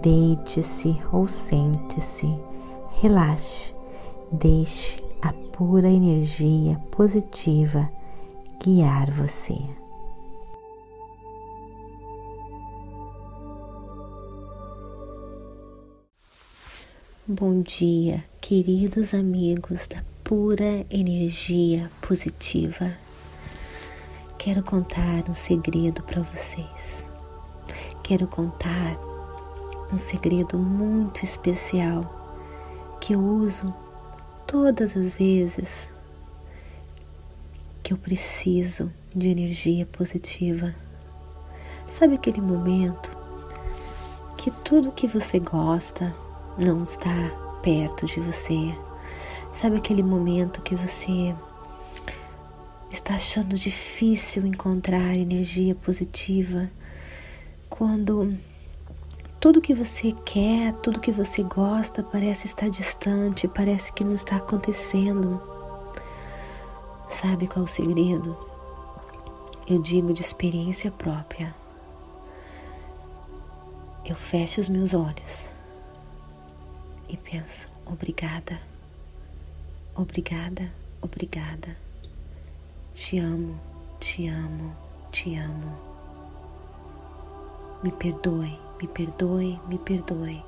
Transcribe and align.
deite-se 0.00 0.96
ou 1.12 1.26
sente-se, 1.26 2.28
relaxe, 3.00 3.74
deixe 4.32 5.02
a 5.22 5.32
pura 5.32 5.88
energia 5.88 6.76
positiva 6.90 7.88
guiar 8.62 9.10
você. 9.10 9.56
Bom 17.26 17.62
dia, 17.62 18.22
queridos 18.40 19.14
amigos 19.14 19.86
da 19.86 20.04
pura 20.22 20.84
energia 20.90 21.90
positiva. 22.02 22.92
Quero 24.36 24.62
contar 24.62 25.24
um 25.28 25.34
segredo 25.34 26.02
para 26.02 26.20
vocês. 26.20 27.06
Quero 28.02 28.26
contar 28.26 29.13
um 29.94 29.96
segredo 29.96 30.58
muito 30.58 31.22
especial 31.22 32.96
que 33.00 33.12
eu 33.12 33.20
uso 33.20 33.72
todas 34.44 34.96
as 34.96 35.14
vezes 35.14 35.88
que 37.80 37.92
eu 37.92 37.96
preciso 37.96 38.92
de 39.14 39.28
energia 39.28 39.86
positiva. 39.86 40.74
Sabe 41.86 42.14
aquele 42.14 42.40
momento 42.40 43.08
que 44.36 44.50
tudo 44.50 44.90
que 44.90 45.06
você 45.06 45.38
gosta, 45.38 46.12
não 46.58 46.82
está 46.82 47.30
perto 47.62 48.04
de 48.04 48.18
você. 48.18 48.74
Sabe 49.52 49.76
aquele 49.76 50.02
momento 50.02 50.60
que 50.60 50.74
você 50.74 51.32
está 52.90 53.14
achando 53.14 53.54
difícil 53.54 54.44
encontrar 54.44 55.14
energia 55.16 55.76
positiva 55.76 56.68
quando 57.70 58.36
tudo 59.44 59.60
que 59.60 59.74
você 59.74 60.10
quer, 60.24 60.72
tudo 60.72 60.98
que 60.98 61.12
você 61.12 61.42
gosta 61.42 62.02
parece 62.02 62.46
estar 62.46 62.66
distante, 62.70 63.46
parece 63.46 63.92
que 63.92 64.02
não 64.02 64.14
está 64.14 64.36
acontecendo. 64.36 65.38
Sabe 67.10 67.46
qual 67.46 67.60
é 67.60 67.64
o 67.64 67.66
segredo? 67.66 68.34
Eu 69.68 69.82
digo 69.82 70.14
de 70.14 70.22
experiência 70.22 70.90
própria. 70.90 71.54
Eu 74.02 74.14
fecho 74.14 74.62
os 74.62 74.68
meus 74.70 74.94
olhos 74.94 75.50
e 77.06 77.14
penso: 77.18 77.68
obrigada, 77.84 78.58
obrigada, 79.94 80.72
obrigada. 81.02 81.76
Te 82.94 83.18
amo, 83.18 83.60
te 84.00 84.26
amo, 84.26 84.74
te 85.12 85.36
amo. 85.36 85.78
Me 87.82 87.92
perdoe, 87.92 88.63
me 88.84 88.88
perdoe, 88.88 89.58
me 89.66 89.78
perdoe. 89.78 90.44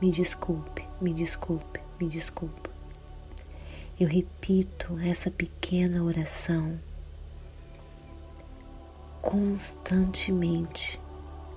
Me 0.00 0.10
desculpe, 0.10 0.86
me 1.00 1.12
desculpe, 1.12 1.80
me 2.00 2.06
desculpe. 2.06 2.70
Eu 3.98 4.08
repito 4.08 4.98
essa 5.00 5.30
pequena 5.30 6.02
oração 6.02 6.78
constantemente, 9.20 11.00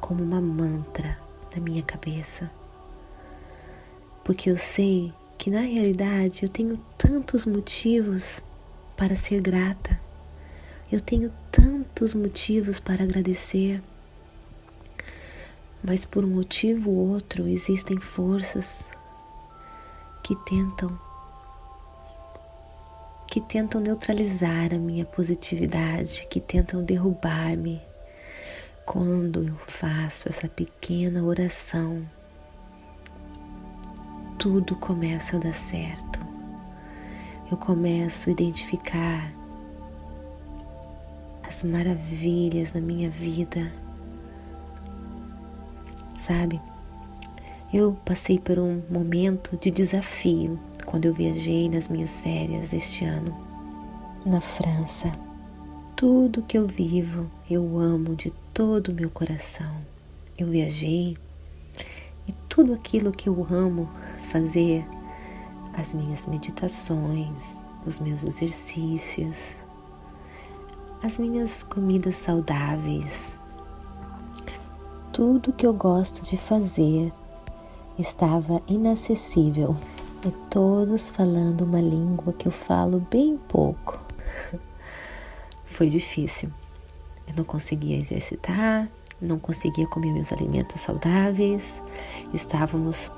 como 0.00 0.22
uma 0.22 0.40
mantra 0.40 1.18
na 1.54 1.62
minha 1.62 1.82
cabeça 1.82 2.50
porque 4.24 4.50
eu 4.50 4.56
sei 4.56 5.12
que 5.36 5.50
na 5.50 5.60
realidade 5.60 6.42
eu 6.42 6.48
tenho 6.48 6.78
tantos 6.96 7.44
motivos 7.44 8.42
para 8.96 9.14
ser 9.14 9.40
grata, 9.42 10.00
eu 10.90 10.98
tenho 10.98 11.30
tantos 11.52 12.14
motivos 12.14 12.80
para 12.80 13.04
agradecer, 13.04 13.82
mas 15.84 16.04
por 16.04 16.24
um 16.24 16.28
motivo 16.28 16.90
ou 16.90 17.10
outro 17.10 17.46
existem 17.46 17.98
forças 17.98 18.86
que 20.22 20.34
tentam 20.44 20.98
que 23.28 23.40
tentam 23.40 23.80
neutralizar 23.80 24.72
a 24.72 24.78
minha 24.78 25.04
positividade, 25.04 26.26
que 26.30 26.40
tentam 26.40 26.84
derrubar-me 26.84 27.82
quando 28.86 29.42
eu 29.42 29.56
faço 29.66 30.28
essa 30.28 30.48
pequena 30.48 31.22
oração 31.22 32.06
tudo 34.44 34.76
começa 34.76 35.36
a 35.36 35.40
dar 35.40 35.54
certo. 35.54 36.20
Eu 37.50 37.56
começo 37.56 38.28
a 38.28 38.32
identificar 38.32 39.32
as 41.42 41.64
maravilhas 41.64 42.70
na 42.70 42.80
minha 42.80 43.08
vida. 43.08 43.72
Sabe? 46.24 46.58
Eu 47.70 47.98
passei 48.02 48.38
por 48.38 48.58
um 48.58 48.80
momento 48.88 49.58
de 49.58 49.70
desafio 49.70 50.58
quando 50.86 51.04
eu 51.04 51.12
viajei 51.12 51.68
nas 51.68 51.90
minhas 51.90 52.22
férias 52.22 52.72
este 52.72 53.04
ano 53.04 53.36
na 54.24 54.40
França. 54.40 55.12
Tudo 55.94 56.40
que 56.40 56.56
eu 56.56 56.66
vivo, 56.66 57.30
eu 57.50 57.78
amo 57.78 58.16
de 58.16 58.30
todo 58.54 58.88
o 58.88 58.94
meu 58.94 59.10
coração. 59.10 59.82
Eu 60.38 60.46
viajei 60.46 61.14
e 62.26 62.32
tudo 62.48 62.72
aquilo 62.72 63.12
que 63.12 63.28
eu 63.28 63.46
amo 63.50 63.86
fazer 64.30 64.82
as 65.74 65.92
minhas 65.92 66.26
meditações, 66.26 67.62
os 67.84 68.00
meus 68.00 68.24
exercícios, 68.24 69.56
as 71.02 71.18
minhas 71.18 71.62
comidas 71.62 72.16
saudáveis. 72.16 73.38
Tudo 75.14 75.52
que 75.52 75.64
eu 75.64 75.72
gosto 75.72 76.28
de 76.28 76.36
fazer 76.36 77.12
estava 77.96 78.60
inacessível 78.66 79.76
e 80.26 80.30
todos 80.50 81.08
falando 81.08 81.60
uma 81.60 81.80
língua 81.80 82.32
que 82.32 82.48
eu 82.48 82.50
falo 82.50 82.98
bem 83.12 83.38
pouco. 83.48 83.96
Foi 85.64 85.88
difícil. 85.88 86.50
Eu 87.28 87.34
não 87.36 87.44
conseguia 87.44 87.96
exercitar, 87.96 88.90
não 89.20 89.38
conseguia 89.38 89.86
comer 89.86 90.12
meus 90.12 90.32
alimentos 90.32 90.80
saudáveis, 90.80 91.80
estávamos 92.32 93.12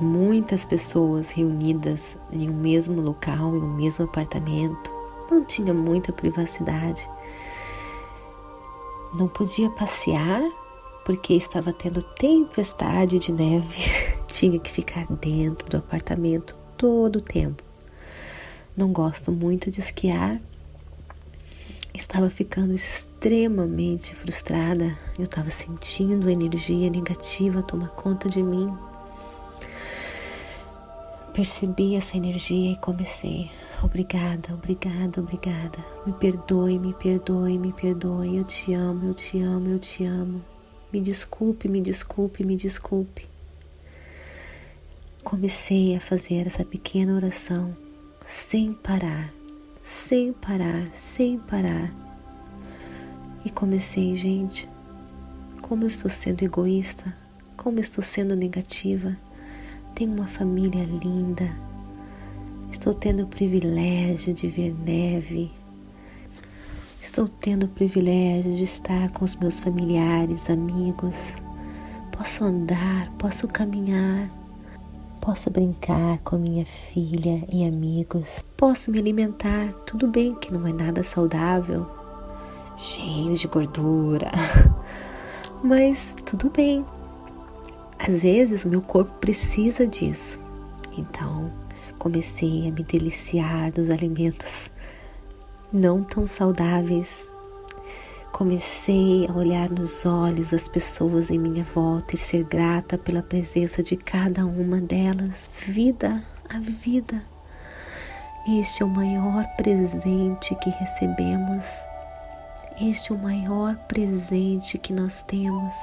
muitas 0.00 0.64
pessoas 0.64 1.32
reunidas 1.32 2.16
em 2.32 2.48
um 2.48 2.54
mesmo 2.54 2.98
local, 3.02 3.54
em 3.54 3.60
um 3.60 3.74
mesmo 3.74 4.06
apartamento. 4.06 4.90
Não 5.30 5.44
tinha 5.44 5.74
muita 5.74 6.14
privacidade. 6.14 7.06
Não 9.12 9.28
podia 9.28 9.68
passear 9.68 10.61
porque 11.04 11.34
estava 11.34 11.72
tendo 11.72 12.02
tempestade 12.02 13.18
de 13.18 13.32
neve. 13.32 13.82
tinha 14.28 14.58
que 14.58 14.70
ficar 14.70 15.06
dentro 15.06 15.68
do 15.68 15.76
apartamento 15.76 16.56
todo 16.76 17.16
o 17.16 17.22
tempo. 17.22 17.62
Não 18.76 18.92
gosto 18.92 19.30
muito 19.30 19.70
de 19.70 19.80
esquiar. 19.80 20.40
Estava 21.92 22.30
ficando 22.30 22.72
extremamente 22.72 24.14
frustrada. 24.14 24.96
Eu 25.18 25.24
estava 25.24 25.50
sentindo 25.50 26.28
a 26.28 26.32
energia 26.32 26.88
negativa 26.88 27.62
tomar 27.62 27.90
conta 27.90 28.28
de 28.28 28.42
mim. 28.42 28.72
Percebi 31.34 31.96
essa 31.96 32.16
energia 32.16 32.72
e 32.72 32.76
comecei. 32.76 33.50
Obrigada, 33.82 34.54
obrigada, 34.54 35.20
obrigada. 35.20 35.78
Me 36.06 36.12
perdoe, 36.12 36.78
me 36.78 36.94
perdoe, 36.94 37.58
me 37.58 37.72
perdoe. 37.72 38.38
Eu 38.38 38.44
te 38.44 38.72
amo, 38.72 39.08
eu 39.08 39.14
te 39.14 39.40
amo, 39.40 39.68
eu 39.68 39.78
te 39.78 40.04
amo. 40.04 40.51
Me 40.92 41.00
desculpe, 41.00 41.68
me 41.68 41.80
desculpe, 41.80 42.44
me 42.44 42.56
desculpe. 42.56 43.26
Comecei 45.24 45.96
a 45.96 46.00
fazer 46.00 46.46
essa 46.46 46.64
pequena 46.64 47.14
oração 47.14 47.76
sem 48.26 48.72
parar, 48.72 49.32
sem 49.82 50.32
parar, 50.32 50.92
sem 50.92 51.38
parar. 51.38 51.90
E 53.44 53.50
comecei, 53.50 54.14
gente, 54.14 54.68
como 55.62 55.86
estou 55.86 56.10
sendo 56.10 56.42
egoísta, 56.42 57.16
como 57.56 57.80
estou 57.80 58.02
sendo 58.02 58.36
negativa 58.36 59.16
tenho 59.94 60.14
uma 60.14 60.26
família 60.26 60.84
linda. 60.84 61.50
Estou 62.70 62.94
tendo 62.94 63.24
o 63.24 63.26
privilégio 63.26 64.32
de 64.32 64.48
ver 64.48 64.74
neve. 64.74 65.50
Estou 67.02 67.26
tendo 67.26 67.66
o 67.66 67.68
privilégio 67.68 68.54
de 68.54 68.62
estar 68.62 69.10
com 69.10 69.24
os 69.24 69.34
meus 69.34 69.58
familiares, 69.58 70.48
amigos. 70.48 71.34
posso 72.16 72.44
andar, 72.44 73.10
posso 73.18 73.48
caminhar, 73.48 74.30
posso 75.20 75.50
brincar 75.50 76.18
com 76.18 76.38
minha 76.38 76.64
filha 76.64 77.44
e 77.52 77.66
amigos, 77.66 78.44
posso 78.56 78.92
me 78.92 79.00
alimentar. 79.00 79.72
Tudo 79.84 80.06
bem 80.06 80.32
que 80.36 80.52
não 80.52 80.64
é 80.64 80.72
nada 80.72 81.02
saudável, 81.02 81.90
cheio 82.76 83.34
de 83.34 83.48
gordura, 83.48 84.30
mas 85.60 86.14
tudo 86.24 86.50
bem. 86.50 86.86
Às 87.98 88.22
vezes 88.22 88.64
meu 88.64 88.80
corpo 88.80 89.12
precisa 89.14 89.88
disso. 89.88 90.38
Então, 90.96 91.50
comecei 91.98 92.68
a 92.68 92.70
me 92.70 92.84
deliciar 92.84 93.72
dos 93.72 93.90
alimentos 93.90 94.70
não 95.72 96.04
tão 96.04 96.26
saudáveis. 96.26 97.28
Comecei 98.30 99.26
a 99.28 99.32
olhar 99.32 99.70
nos 99.70 100.04
olhos 100.04 100.50
das 100.50 100.68
pessoas 100.68 101.30
em 101.30 101.38
minha 101.38 101.64
volta 101.64 102.14
e 102.14 102.18
ser 102.18 102.44
grata 102.44 102.98
pela 102.98 103.22
presença 103.22 103.82
de 103.82 103.96
cada 103.96 104.44
uma 104.44 104.80
delas. 104.80 105.50
Vida, 105.54 106.22
a 106.48 106.58
vida. 106.58 107.22
Este 108.48 108.82
é 108.82 108.86
o 108.86 108.88
maior 108.88 109.46
presente 109.56 110.54
que 110.56 110.70
recebemos. 110.70 111.64
Este 112.80 113.12
é 113.12 113.14
o 113.14 113.18
maior 113.18 113.76
presente 113.86 114.78
que 114.78 114.92
nós 114.92 115.22
temos. 115.22 115.74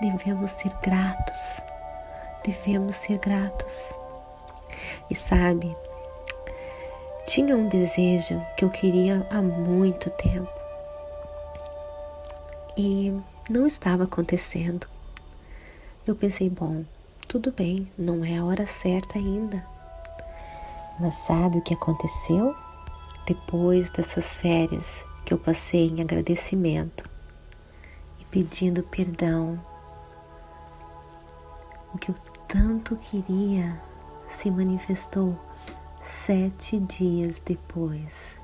Devemos 0.00 0.50
ser 0.50 0.72
gratos. 0.82 1.60
Devemos 2.44 2.96
ser 2.96 3.18
gratos. 3.18 3.94
E 5.10 5.14
sabe, 5.14 5.76
tinha 7.26 7.56
um 7.56 7.68
desejo 7.68 8.40
que 8.56 8.64
eu 8.64 8.70
queria 8.70 9.26
há 9.30 9.40
muito 9.40 10.10
tempo 10.10 10.48
e 12.76 13.18
não 13.48 13.66
estava 13.66 14.04
acontecendo. 14.04 14.86
Eu 16.06 16.14
pensei, 16.14 16.50
bom, 16.50 16.84
tudo 17.26 17.50
bem, 17.50 17.90
não 17.96 18.24
é 18.24 18.36
a 18.36 18.44
hora 18.44 18.66
certa 18.66 19.18
ainda. 19.18 19.64
Mas 21.00 21.14
sabe 21.14 21.58
o 21.58 21.62
que 21.62 21.74
aconteceu? 21.74 22.54
Depois 23.26 23.90
dessas 23.90 24.36
férias 24.36 25.04
que 25.24 25.32
eu 25.32 25.38
passei 25.38 25.88
em 25.88 26.02
agradecimento 26.02 27.08
e 28.20 28.24
pedindo 28.26 28.82
perdão, 28.82 29.58
o 31.94 31.98
que 31.98 32.10
eu 32.10 32.14
tanto 32.46 32.96
queria 32.96 33.80
se 34.28 34.50
manifestou 34.50 35.38
sete 36.04 36.78
dias 36.80 37.40
depois. 37.44 38.36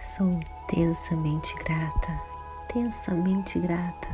Sou 0.00 0.28
intensamente 0.28 1.54
grata, 1.56 2.20
intensamente 2.64 3.58
grata. 3.58 4.08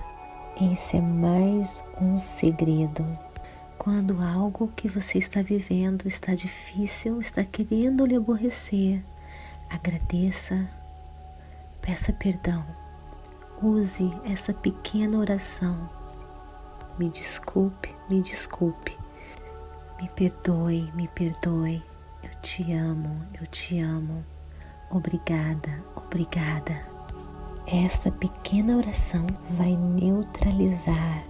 Esse 0.61 0.97
é 0.97 1.01
mais 1.01 1.85
um 2.01 2.17
segredo. 2.17 3.07
Quando 3.77 4.21
algo 4.23 4.69
que 4.75 4.89
você 4.89 5.19
está 5.19 5.43
vivendo 5.43 6.07
está 6.07 6.35
difícil, 6.35 7.21
está 7.21 7.45
querendo 7.45 8.07
lhe 8.07 8.17
aborrecer, 8.17 9.05
agradeça, 9.69 10.69
peça 11.83 12.13
perdão. 12.15 12.65
Use 13.63 14.11
essa 14.25 14.55
pequena 14.55 15.19
oração. 15.19 15.89
Me 16.99 17.11
desculpe, 17.11 17.95
me 18.09 18.23
desculpe 18.23 18.98
me 20.01 20.09
perdoe, 20.09 20.91
me 20.95 21.09
perdoe. 21.09 21.83
Eu 22.23 22.31
te 22.41 22.73
amo, 22.73 23.23
eu 23.41 23.47
te 23.47 23.81
amo. 23.81 24.25
Obrigada, 24.91 25.83
obrigada. 25.97 26.81
Esta 27.67 28.11
pequena 28.11 28.77
oração 28.77 29.27
vai 29.51 29.77
neutralizar 29.77 31.25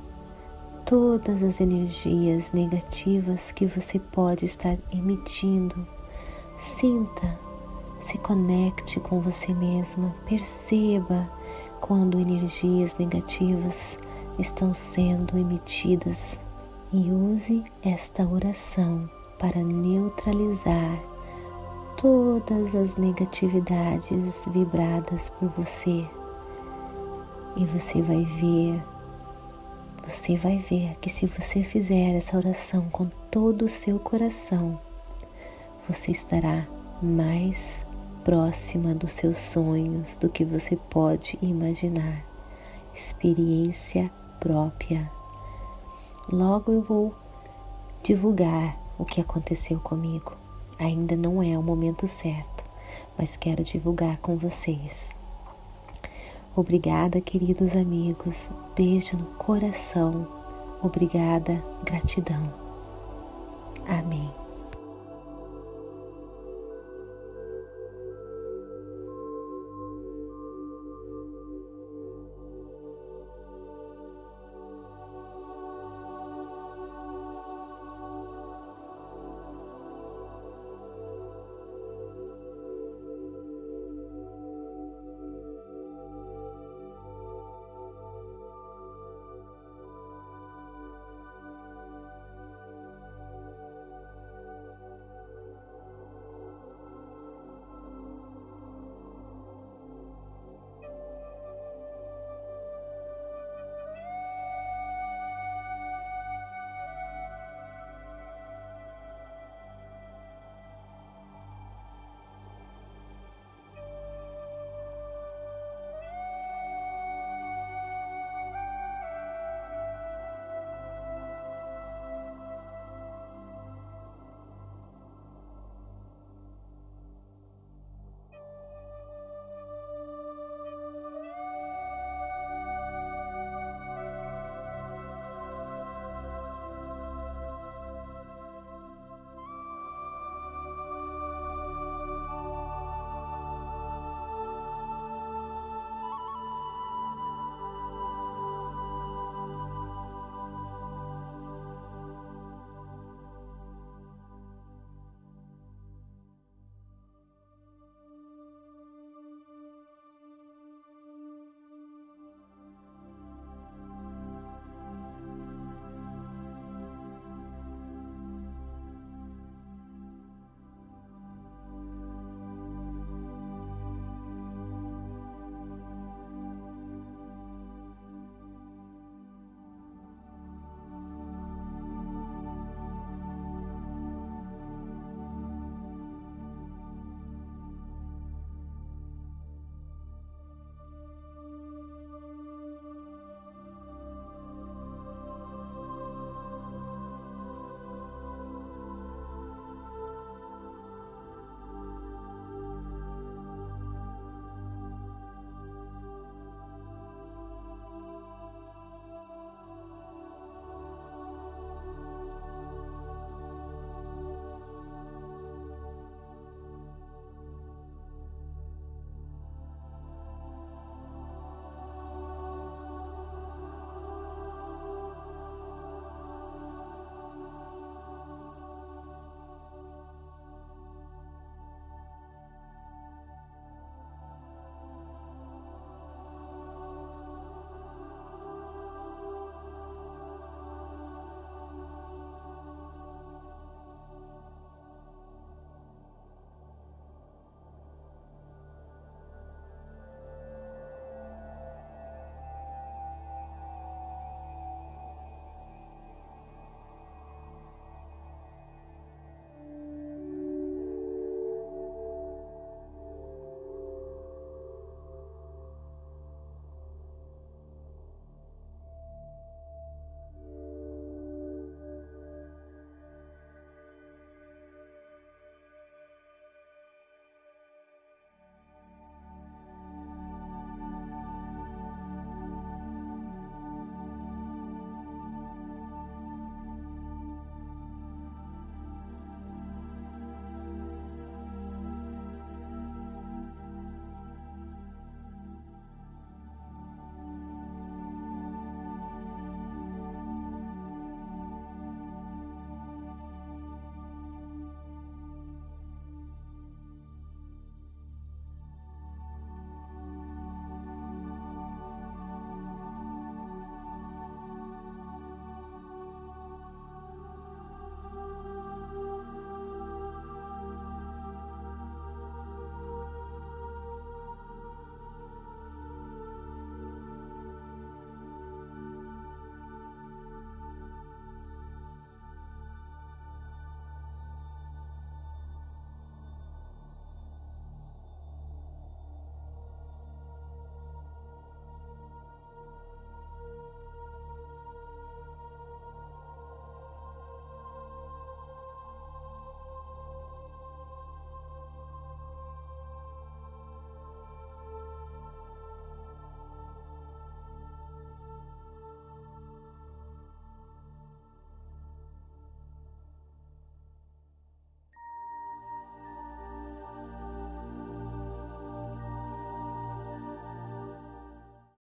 todas 0.85 1.43
as 1.43 1.61
energias 1.61 2.53
negativas 2.53 3.51
que 3.53 3.67
você 3.67 3.99
pode 3.99 4.45
estar 4.45 4.77
emitindo. 4.93 5.87
Sinta, 6.57 7.39
se 7.99 8.19
conecte 8.19 9.01
com 9.01 9.21
você 9.21 9.53
mesma, 9.53 10.15
perceba 10.27 11.29
quando 11.81 12.21
energias 12.21 12.97
negativas 12.97 13.99
estão 14.39 14.73
sendo 14.73 15.37
emitidas 15.39 16.41
e 16.93 17.11
use 17.11 17.65
esta 17.83 18.27
oração 18.27 19.09
para 19.39 19.63
neutralizar 19.63 21.03
todas 21.97 22.75
as 22.75 22.97
negatividades 22.97 24.47
vibradas 24.53 25.31
por 25.31 25.49
você. 25.51 26.05
E 27.57 27.65
você 27.65 28.01
vai 28.01 28.25
ver, 28.25 28.83
você 30.05 30.37
vai 30.37 30.59
ver 30.59 30.97
que 31.01 31.11
se 31.11 31.27
você 31.27 31.63
fizer 31.63 32.17
essa 32.17 32.37
oração 32.37 32.89
com 32.91 33.07
todo 33.31 33.65
o 33.65 33.69
seu 33.69 33.99
coração, 33.99 34.79
você 35.89 36.13
estará 36.13 36.67
mais 37.03 37.85
próxima 38.25 38.95
dos 38.95 39.13
seus 39.13 39.37
sonhos 39.39 40.17
do 40.17 40.29
que 40.29 40.45
você 40.45 40.77
pode 40.77 41.39
imaginar. 41.43 42.25
Experiência 42.95 44.11
própria. 44.39 45.18
Logo 46.31 46.73
eu 46.73 46.83
vou 46.83 47.15
divulgar 48.03 48.79
o 48.99 49.05
que 49.05 49.21
aconteceu 49.21 49.81
comigo. 49.81 50.33
Ainda 50.79 51.17
não 51.17 51.43
é 51.43 51.59
o 51.59 51.63
momento 51.63 52.07
certo, 52.07 52.65
mas 53.17 53.37
quero 53.37 53.65
divulgar 53.65 54.19
com 54.19 54.37
vocês. 54.37 55.11
Obrigada, 56.55 57.21
queridos 57.21 57.75
amigos. 57.75 58.51
Beijo 58.77 59.17
no 59.17 59.27
coração. 59.37 60.27
Obrigada, 60.83 61.65
gratidão. 61.85 62.53
Amém. 63.87 64.38